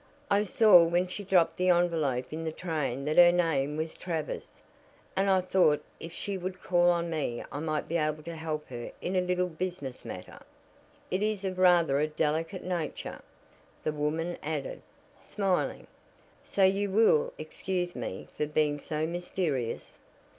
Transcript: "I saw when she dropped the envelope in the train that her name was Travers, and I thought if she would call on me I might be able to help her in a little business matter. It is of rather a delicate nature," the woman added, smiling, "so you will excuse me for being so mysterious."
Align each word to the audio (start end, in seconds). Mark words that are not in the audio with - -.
"I 0.31 0.45
saw 0.45 0.83
when 0.83 1.07
she 1.07 1.23
dropped 1.23 1.57
the 1.57 1.69
envelope 1.69 2.33
in 2.33 2.43
the 2.43 2.51
train 2.51 3.05
that 3.05 3.17
her 3.17 3.31
name 3.31 3.77
was 3.77 3.95
Travers, 3.95 4.59
and 5.15 5.29
I 5.29 5.41
thought 5.41 5.83
if 5.99 6.11
she 6.11 6.39
would 6.39 6.63
call 6.63 6.89
on 6.89 7.11
me 7.11 7.43
I 7.51 7.59
might 7.59 7.87
be 7.87 7.97
able 7.97 8.23
to 8.23 8.33
help 8.33 8.67
her 8.69 8.91
in 8.99 9.15
a 9.15 9.21
little 9.21 9.47
business 9.47 10.03
matter. 10.03 10.39
It 11.11 11.21
is 11.21 11.45
of 11.45 11.59
rather 11.59 11.99
a 11.99 12.07
delicate 12.07 12.63
nature," 12.63 13.21
the 13.83 13.91
woman 13.93 14.39
added, 14.41 14.81
smiling, 15.19 15.85
"so 16.43 16.63
you 16.63 16.89
will 16.89 17.31
excuse 17.37 17.95
me 17.95 18.27
for 18.35 18.47
being 18.47 18.79
so 18.79 19.05
mysterious." 19.05 19.99